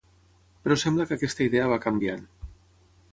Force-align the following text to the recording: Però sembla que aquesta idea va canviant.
Però 0.63 0.77
sembla 0.83 1.05
que 1.11 1.17
aquesta 1.19 1.45
idea 1.49 1.67
va 1.75 1.79
canviant. 1.87 2.25